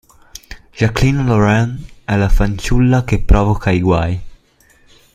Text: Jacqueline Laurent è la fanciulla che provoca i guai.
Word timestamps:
Jacqueline 0.73 1.23
Laurent 1.27 1.77
è 2.05 2.15
la 2.17 2.27
fanciulla 2.27 3.03
che 3.03 3.21
provoca 3.21 3.69
i 3.69 3.79
guai. 3.81 4.21